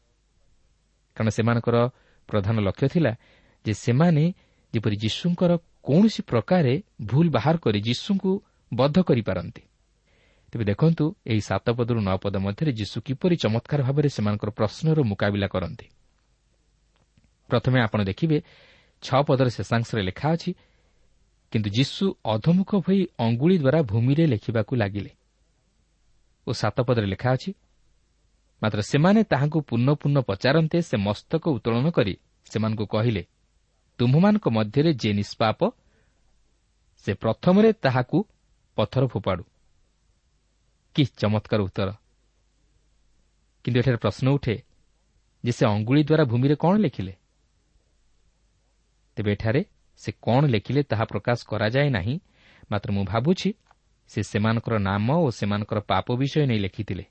[1.17, 1.77] କାରଣ ସେମାନଙ୍କର
[2.29, 3.11] ପ୍ରଧାନ ଲକ୍ଷ୍ୟ ଥିଲା
[3.65, 4.23] ଯେ ସେମାନେ
[4.73, 5.51] ଯେପରି ଯୀଶୁଙ୍କର
[5.83, 8.31] କୌଣସି ପ୍ରକାରେ ଭୁଲ ବାହାର କରି ଯୀଶୁଙ୍କୁ
[8.71, 9.61] ବଦ୍ଧ କରିପାରନ୍ତି।
[10.53, 15.47] ତେବେ ଦେଖନ୍ତୁ ଏହି ସାତ ପଦରୁ ନଅ ପଦ ମଧ୍ୟରେ ଯୀଶୁ କିପରି ଚମତ୍କାର ଭାବରେ ସେମାନଙ୍କର ପ୍ରଶ୍ନର ମୁକାବିଲା
[15.47, 15.87] କରନ୍ତି।
[17.49, 18.37] ପ୍ରଥମେ ଆପଣ ଦେଖିବେ
[19.03, 20.51] ଛଅ ପଦର ଶେଷାଂଶରେ ଲେଖା ଅଛି
[21.51, 25.11] କିନ୍ତୁ ଯୀଶୁ ଅଧମୁଖ ହୋଇ ଅଙ୍ଗୁଳି ଦ୍ୱାରା ଭୂମିରେ ଲେଖିବାକୁ ଲାଗିଲେ।
[26.47, 27.51] ଓ ସାତ ପଦରେ ଲେଖା ଅଛି
[28.61, 32.13] ମାତ୍ର ସେମାନେ ତାହାଙ୍କୁ ପୂର୍ଣ୍ଣ ପୂର୍ଣ୍ଣ ପଚାରନ୍ତେ ସେ ମସ୍ତକ ଉତ୍ତୋଳନ କରି
[32.45, 33.23] ସେମାନଙ୍କୁ କହିଲେ
[33.99, 35.59] ତୁମ୍ଭମାନଙ୍କ ମଧ୍ୟରେ ଯେ ନିଷ୍ପାପ
[37.05, 38.17] ସେ ପ୍ରଥମରେ ତାହାକୁ
[38.77, 39.43] ପଥର ଫୋପାଡ଼ୁ।
[40.95, 41.89] କି ଚମତ୍କାର ଉତ୍ତର।
[43.63, 44.55] କିନ୍ତୁ ଏଠାରେ ପ୍ରଶ୍ନ ଉଠେ
[45.43, 47.13] ଯେ ସେ ଅଙ୍ଗୁଳି ଦ୍ୱାରା ଭୂମିରେ କ'ଣ ଲେଖିଲେ?
[49.15, 49.61] ତେବେ ଏଠାରେ
[49.97, 52.15] ସେ କ'ଣ ଲେଖିଲେ ତାହା ପ୍ରକାଶ କରାଯାଏ ନାହିଁ
[52.71, 53.49] ମାତ୍ର ମୁଁ ଭାବୁଛି
[54.07, 57.05] ସେ ସେମାନଙ୍କର ନାମ ଓ ସେମାନଙ୍କର ପାପ ବିଷୟ ନେଇ ଲେଖିଥିଲେ।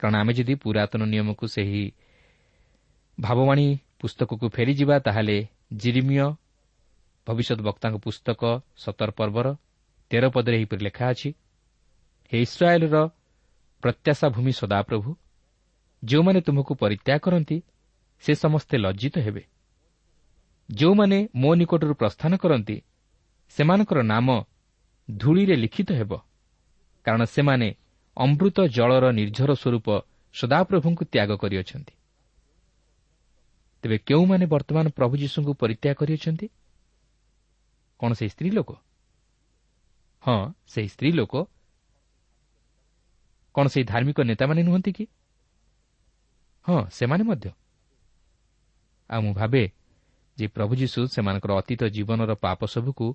[0.00, 1.84] କାରଣ ଆମେ ଯଦି ପୁରାତନ ନିୟମକୁ ସେହି
[3.20, 3.66] ଭାବବାଣୀ
[4.00, 5.36] ପୁସ୍ତକକୁ ଫେରିଯିବା ତାହେଲେ
[5.76, 6.26] ଜିରିମିୟ
[7.26, 8.40] ଭବିଷ୍ୟତ ବକ୍ତାଙ୍କ ପୁସ୍ତକ
[8.76, 9.46] ସତର ପର୍ବର
[10.10, 11.30] ତେର ପଦରେ ଏହିପରି ଲେଖା ଅଛି
[12.32, 12.96] ହେ ଇସ୍ରାଏଲ୍ର
[13.82, 15.10] ପ୍ରତ୍ୟାଶା ଭୂମି ସଦାପ୍ରଭୁ
[16.02, 17.56] ଯେଉଁମାନେ ତୁମକୁ ପରିତ୍ୟାଗ କରନ୍ତି
[18.22, 19.42] ସେ ସମସ୍ତେ ଲଜ୍ଜିତ ହେବେ।
[20.68, 22.76] ଯେଉଁମାନେ ମୋ ନିକଟରୁ ପ୍ରସ୍ଥାନ କରନ୍ତି
[23.54, 24.28] ସେମାନଙ୍କର ନାମ
[25.08, 26.12] ଧୂଳିରେ ଲିଖିତ ହେବ
[27.06, 27.68] କାରଣ ସେମାନେ
[28.16, 29.86] ଅମୃତ ଜଳର ନିର୍ଝର ସ୍ୱରୂପ
[30.34, 31.94] ସଦାପ୍ରଭୁଙ୍କୁ ତ୍ୟାଗ କରିଅଛନ୍ତି।
[33.82, 36.46] ତେବେ କେଉଁମାନେ ବର୍ତ୍ତମାନ ପ୍ରଭୁ ଯୀଶୁଙ୍କୁ ପରିତ୍ୟାଗ କରିଅଛନ୍ତି?
[38.00, 38.70] କ'ଣ ସେହି ସ୍ତ୍ରୀ ଲୋକ?
[40.22, 41.34] ହଁ ସେହି ସ୍ତ୍ରୀ ଲୋକ।
[43.54, 45.04] କ'ଣ ସେହି ଧାର୍ମିକ ନେତାମାନେ ନୁହନ୍ତି କି?
[46.64, 47.50] ହଁ ସେମାନେ ମଧ୍ୟ।
[49.10, 49.62] ଆଉ ମୁଁ ଭାବେ
[50.38, 53.06] ଯେ ପ୍ରଭୁ ଯୀଶୁ ସେମାନଙ୍କର ଅତୀତ ଜୀବନର ପାପ ସବୁକୁ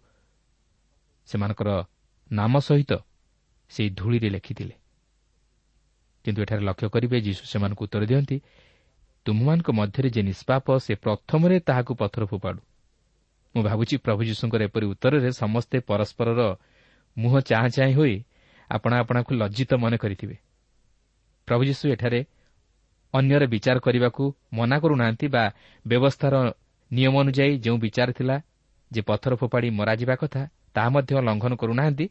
[1.28, 1.69] ସେମାନଙ୍କର
[2.32, 2.91] ନାମ ସହିତ
[3.69, 4.75] ସେହି ଧୂଳିରେ ଲେଖିଥିଲେ।
[6.25, 8.38] କିନ୍ତୁ ଏଠାରେ ଲକ୍ଷ୍ୟ କରିବେ ଯୀଶୁ ସେମାନଙ୍କୁ ଉତ୍ତର ଦିଅନ୍ତି
[9.25, 12.61] ତୁମମାନଙ୍କ ମଧ୍ୟରେ ଯେ ନିଷ୍ପାପ ସେ ପ୍ରଥମରେ ତାହାକୁ ପଥର ଫୋପାଡ଼ୁ
[13.55, 16.41] ମୁଁ ଭାବୁଛି ପ୍ରଭୁ ଯୀଶୁଙ୍କର ଏପରି ଉତ୍ତରରେ ସମସ୍ତେ ପରସ୍ପରର
[17.17, 18.15] ମୁହଁ ଚାହାଁ ଚାହିଁ ହୋଇ
[18.69, 20.35] ଆପଣା ଆପଣାକୁ ଲଜ୍ଜିତ ମନେ କରିଥିବେ।
[21.47, 22.19] ପ୍ରଭୁ ଯୀଶୁ ଏଠାରେ
[23.13, 25.43] ଅନ୍ୟର ବିଚାର କରିବାକୁ ମନା କରୁନାହାନ୍ତି ବା
[25.85, 26.33] ବ୍ୟବସ୍ଥାର
[26.91, 28.35] ନିୟମ ଅନୁଯାୟୀ ଯେଉଁ ବିଚାର ଥିଲା
[28.91, 30.41] ଯେ ପଥର ଫୋପାଡ଼ି ମରାଯିବା କଥା
[30.75, 32.05] ତାହା ମଧ୍ୟ ଲଙ୍ଘନ କରୁନାହାନ୍ତି।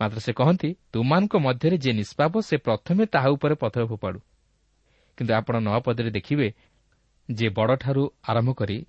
[0.00, 4.20] ମାତ୍ର ସେ କହନ୍ତି ତୁମାନଙ୍କ ମଧ୍ୟରେ ଯେ ନିଷ୍ପାପ ସେ ପ୍ରଥମେ ତାହା ଉପରେ ପଥର ଫୋପାଡ଼ୁ
[5.16, 6.54] କିନ୍ତୁ ଆପଣ ନଅ ପଦରେ ଦେଖିବେ
[7.30, 8.86] ଯେ ବଡ଼ଠାରୁ ଆରମ୍ଭ କରି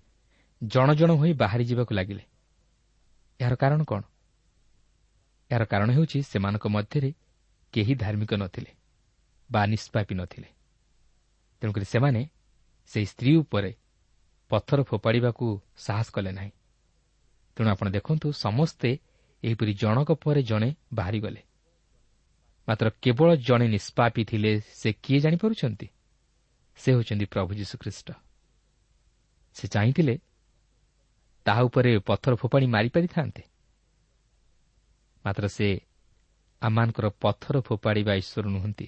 [0.63, 2.23] ଜଣ ଜଣ ହୋଇ ବାହାରି ଯିବାକୁ ଲାଗିଲେ।
[3.41, 4.01] ଏହାର କାରଣ କ'ଣ?
[5.51, 7.13] ଏହାର କାରଣ ହେଉଛି ସେମାନଙ୍କ ମଧ୍ୟରେ
[7.73, 8.71] କେହି ଧାର୍ମିକ ନଥିଲେ
[9.51, 10.47] ବା ନିଷ୍ପାପୀ ନଥିଲେ।
[11.61, 12.29] ତେଣୁକରି ସେମାନେ
[12.87, 13.75] ସେହି ସ୍ତ୍ରୀ ଉପରେ
[14.49, 16.51] ପଥର ଫୋପାଡ଼ିବାକୁ ସାହସ କଲେ ନାହିଁ।
[17.55, 18.99] ତେଣୁ ଆପଣ ଦେଖନ୍ତୁ ସମସ୍ତେ
[19.43, 21.41] ଏହିପରି ଜଣକ ପରେ ଜଣେ ବାହାରିଗଲେ।
[22.67, 25.87] ମାତ୍ର କେବଳ ଜଣେ ନିଷ୍ପାପୀ ଥିଲେ ସେ କିଏ ଜାଣିପାରୁଛନ୍ତି?
[26.77, 28.07] ସେ ହେଉଛନ୍ତି ପ୍ରଭୁ ଯୀଶୁଖ୍ରୀଷ୍ଟ
[29.55, 30.15] ସେ ଚାହିଁଥିଲେ
[31.45, 33.43] ତାହା ଉପରେ ପଥର ଫୋପାଡ଼ି ମାରିପାରିଥାନ୍ତେ
[35.25, 35.67] ମାତ୍ର ସେ
[36.61, 38.87] ଆମମାନଙ୍କର ପଥର ଫୋପାଡ଼ିବା ଈଶ୍ୱର ନୁହନ୍ତି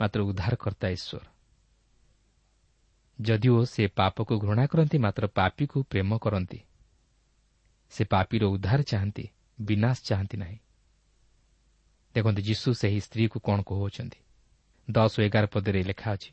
[0.00, 1.24] ମାତ୍ର ଉଦ୍ଧାରକର୍ତ୍ତା ଈଶ୍ୱର
[3.18, 6.60] ଯଦିଓ ସେ ପାପକୁ ଘୃଣା କରନ୍ତି ମାତ୍ର ପାପୀକୁ ପ୍ରେମ କରନ୍ତି
[7.92, 9.24] ସେ ପାପୀର ଉଦ୍ଧାର ଚାହାନ୍ତି
[9.58, 10.58] ବିନାଶ ଚାହାନ୍ତି ନାହିଁ
[12.14, 14.20] ଦେଖନ୍ତୁ ଯୀଶୁ ସେହି ସ୍ତ୍ରୀକୁ କ'ଣ କହୁଅଛନ୍ତି
[14.88, 16.30] ଦଶ ଓ ଏଗାର ପଦରେ ଲେଖା ଅଛି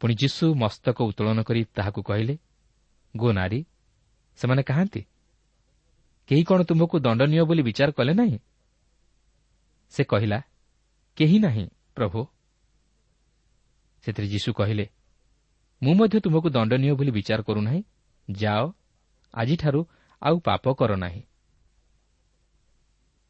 [0.00, 2.34] ପୁଣି ଯୀଶୁ ମସ୍ତକ ଉତ୍ତୋଳନ କରି ତାହାକୁ କହିଲେ
[3.14, 3.60] ଗୋ ନାରୀ
[4.38, 5.02] ସେମାନେ କାହାନ୍ତି?
[6.28, 8.38] କେହି କ'ଣ ତୁମକୁ ଦଣ୍ଡନୀୟ ବୋଲି ବିଚାର କଲେ ନାହିଁ?
[9.92, 10.38] ସେ କହିଲା
[11.16, 12.20] କେହି ନାହିଁ ପ୍ରଭୁ।
[14.04, 14.86] ସେଥିରେ ଯୀଶୁ କହିଲେ
[15.82, 17.82] ମୁଁ ମଧ୍ୟ ତୁମକୁ ଦଣ୍ଡନୀୟ ବୋଲି ବିଚାର କରୁନାହିଁ।
[18.28, 18.62] ଯାଅ
[19.34, 19.80] ଆଜିଠାରୁ
[20.22, 21.22] ଆଉ ପାପ କର ନାହିଁ।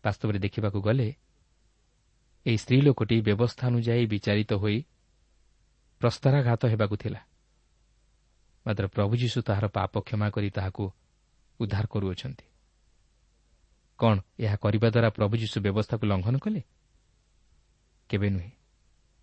[0.05, 1.09] ବାସ୍ତବରେ ଦେଖିବାକୁ ଗଲେ
[2.47, 4.79] ଏହି ସ୍ତ୍ରୀ ଲୋକଟି ବ୍ୟବସ୍ଥା ଅନୁଯାୟୀ ବିଚାରିତ ହୋଇ
[6.01, 7.21] ପ୍ରସ୍ତାରାଘାତ ହେବାକୁ ଥିଲା।
[8.67, 10.85] ମାତ୍ର ପ୍ରଭୁ ଯୀଶୁ ତାହାର ପାପ କ୍ଷମା କରି ତାହାକୁ
[11.61, 12.45] ଉଦ୍ଧାର କରୁଅଛନ୍ତି।
[13.99, 16.63] କ'ଣ ଏହା କରିବା ଦ୍ୱାରା ପ୍ରଭୁ ଯୀଶୁ ବ୍ୟବସ୍ଥାକୁ ଲଙ୍ଘନ କଲେ?
[18.09, 18.51] କେବେ ନୁହେଁ।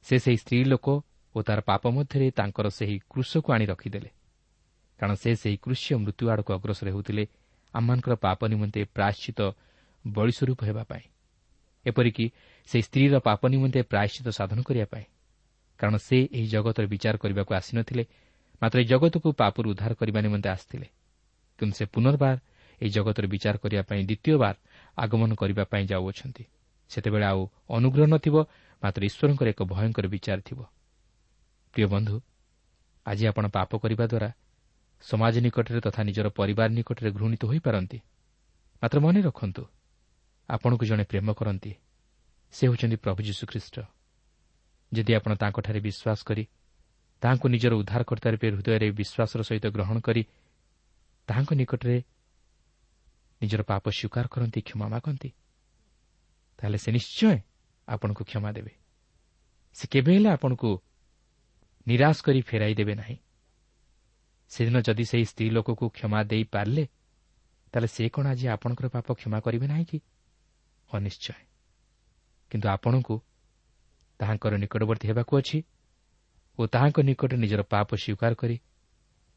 [0.03, 0.87] ସେ ସେହି ସ୍ତ୍ରୀ ଲୋକ
[1.35, 4.09] ଓ ତା'ର ପାପ ମଧ୍ୟରେ ତାଙ୍କର ସେହି କୃଷକୁ ଆଣି ରଖିଦେଲେ।
[4.99, 7.23] କାରଣ ସେ ସେହି କୃଷ୍ୟ ମୃତ୍ୟୁ ଆଡ଼କୁ ଅଗ୍ରସର ହେଉଥିଲେ
[7.73, 9.39] ଆମମାନଙ୍କର ପାପ ନିମନ୍ତେ ପ୍ରାୟଶ୍ଚିତ
[10.07, 11.05] ବଳିସ୍ୱରୂପ ହେବା ପାଇଁ।
[11.85, 12.25] ଏପରିକି
[12.67, 15.05] ସେହି ସ୍ତ୍ରୀର ପାପ ନିମନ୍ତେ ପ୍ରାୟଶ୍ଚିତ ସାଧନ କରିବା ପାଇଁ
[15.79, 18.03] କାରଣ ସେ ଏହି ଜଗତର ବିଚାର କରିବାକୁ ଆସିନଥିଲେ।
[18.61, 20.87] ମାତ୍ର ଏହି ଜଗତକୁ ପାପରୁ ଉଦ୍ଧାର କରିବା ନିମନ୍ତେ ଆସିଥିଲେ।
[21.59, 22.37] କିନ୍ତୁ ସେ ପୁନର୍ବାର
[22.81, 24.55] ଏହି ଜଗତରେ ବିଚାର କରିବା ପାଇଁ ଦ୍ୱିତୀୟବାର
[24.97, 26.43] ଆଗମନ କରିବା ପାଇଁ ଯାଉଅଛନ୍ତି।
[26.89, 28.35] ସେତେବେଳେ ଆଉ ଅନୁଗ୍ରହ ନଥିବ
[28.83, 30.59] ମାତ୍ର ଈଶ୍ୱରଙ୍କର ଏକ ଭୟଙ୍କର ବିଚାର ଥିବ।
[31.73, 32.15] ପ୍ରିୟ ବନ୍ଧୁ
[33.05, 34.29] ଆଜି ଆପଣ ପାପ କରିବା ଦ୍ୱାରା
[35.01, 37.99] ସମାଜ ନିକଟରେ ତଥା ନିଜର ପରିବାର ନିକଟରେ ଘୃଣିତ ହୋଇପାରନ୍ତି।
[38.81, 39.63] ମାତ୍ର ମନେ ରଖନ୍ତୁ
[40.49, 41.71] ଆପଣଙ୍କୁ ଜଣେ ପ୍ରେମ କରନ୍ତି।
[42.53, 43.75] ସେ ହେଉଛନ୍ତି ପ୍ରଭୁ ଯୀଶୁଖ୍ରୀଷ୍ଟ।
[44.91, 46.43] ଯଦି ଆପଣ ତାଙ୍କଠାରେ ବିଶ୍ୱାସ କରି
[47.21, 50.21] ତାହାଙ୍କୁ ନିଜର ଉଦ୍ଧାରକର୍ତ୍ତା ରୂପେ ହୃଦୟରେ ବିଶ୍ୱାସର ସହିତ ଗ୍ରହଣ କରି
[51.27, 51.97] ତାହାଙ୍କ ନିକଟରେ
[53.41, 55.29] ନିଜର ପାପ ସ୍ୱୀକାର କରନ୍ତି କ୍ଷମା ମାଗନ୍ତି
[56.59, 57.37] ତାହେଲେ ସେ ନିଶ୍ଚୟ
[57.87, 58.73] ଆପଣଙ୍କୁ କ୍ଷମା ଦେବେ।
[59.73, 60.69] ସେ କେବେ ହେଲେ ଆପଣଙ୍କୁ
[61.87, 63.17] ନିରାଶ କରି ଫେରାଇ ଦେବେ ନାହିଁ।
[64.49, 66.83] ସେଦିନ ଯଦି ସେହି ସ୍ତ୍ରୀ ଲୋକକୁ କ୍ଷମା ଦେଇପାରିଲେ
[67.73, 69.97] ତାହେଲେ ସେ କ'ଣ ଆଜି ଆପଣଙ୍କର ପାପ କ୍ଷମା କରିବେ ନାହିଁ କି?
[70.89, 71.33] ଅନିଶ୍ଚୟ।
[72.51, 73.15] କିନ୍ତୁ ଆପଣଙ୍କୁ
[74.19, 75.57] ତାହାଙ୍କର ନିକଟବର୍ତ୍ତୀ ହେବାକୁ ଅଛି
[76.59, 78.57] ଓ ତାହାଙ୍କ ନିକଟରେ ନିଜର ପାପ ସ୍ୱୀକାର କରି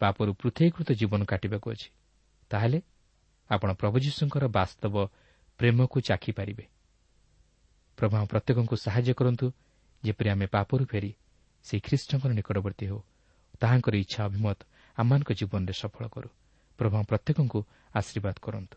[0.01, 1.89] ପାପରୁ ପୃଥକୀକୃତ ଜୀବନ କାଟିବାକୁ ଅଛି।
[2.51, 2.79] ତାହେଲେ
[3.51, 4.95] ଆପଣ ପ୍ରଭୁ ଯୀଶୁଙ୍କର ବାସ୍ତବ
[5.61, 6.65] ପ୍ରେମକୁ ଚାଖିପାରିବେ
[7.99, 9.47] ପ୍ରଭୁ ପ୍ରତ୍ୟେକଙ୍କୁ ସାହାଯ୍ୟ କରନ୍ତୁ
[10.03, 11.11] ଯେପରି ଆମେ ପାପରୁ ଫେରି
[11.67, 13.01] ସେହି ଖ୍ରୀଷ୍ଟଙ୍କର ନିକଟବର୍ତ୍ତୀ ହେଉ।
[13.61, 14.59] ତାହାଙ୍କର ଇଚ୍ଛା ଅଭିମତ
[14.99, 16.29] ଆମମାନଙ୍କ ଜୀବନରେ ସଫଳ କରୁ।
[16.79, 17.61] ପ୍ରଭୁ ପ୍ରତ୍ୟେକଙ୍କୁ
[17.95, 18.77] ଆଶୀର୍ବାଦ କରନ୍ତୁ।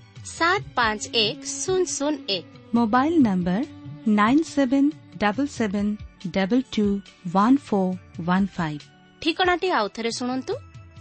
[0.27, 3.61] ସାତ ପାଞ୍ଚ ଏକ ଶୂନ ଶୂନ ଏକ mobile number
[4.17, 4.89] nine seven
[5.21, 5.91] double seven
[6.35, 6.85] double two
[7.27, 8.83] one four one five
[9.21, 10.53] ଠିକଣାଟି ଆଉଥରେ ଶୁଣନ୍ତୁ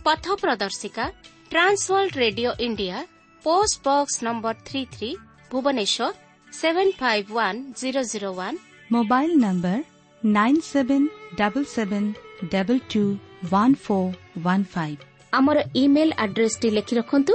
[0.07, 1.05] ପଥ ପ୍ରଦର୍ଶିକା
[1.51, 2.97] trans world radio India
[3.45, 5.11] post box number three three
[5.51, 6.09] Bhubaneswar
[6.53, 8.59] seven five one zero zero one
[8.91, 9.79] mobile number
[10.23, 11.07] nine seven
[11.39, 12.09] double seven
[12.53, 13.05] double two
[13.53, 14.99] one four one five
[15.33, 17.35] ଆମର email ଆଡ୍ରେସ୍ଟି ଲେଖି ରଖନ୍ତୁ